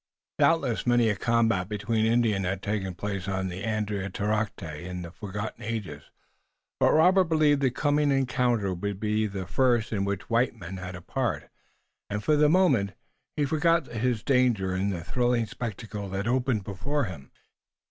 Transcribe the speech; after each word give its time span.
Doubtless 0.39 0.87
many 0.87 1.09
a 1.09 1.15
combat 1.15 1.69
between 1.69 2.07
Indians 2.07 2.43
had 2.43 2.63
taken 2.63 2.95
place 2.95 3.27
on 3.27 3.51
Andiatarocte 3.51 4.63
in 4.81 5.03
the 5.03 5.11
forgotten 5.11 5.61
ages, 5.61 6.09
but 6.79 6.91
Robert 6.91 7.25
believed 7.25 7.61
the 7.61 7.69
coming 7.69 8.09
encounter 8.09 8.73
would 8.73 8.99
be 8.99 9.27
the 9.27 9.45
first 9.45 9.93
in 9.93 10.03
which 10.03 10.27
white 10.27 10.55
men 10.55 10.77
had 10.77 10.95
a 10.95 11.03
part, 11.03 11.51
and, 12.09 12.23
for 12.23 12.35
the 12.35 12.49
moment, 12.49 12.93
he 13.37 13.45
forgot 13.45 13.85
his 13.89 14.23
danger 14.23 14.75
in 14.75 14.89
the 14.89 15.03
thrilling 15.03 15.45
spectacle 15.45 16.09
that 16.09 16.27
opened 16.27 16.63
before 16.63 17.03
him. 17.03 17.29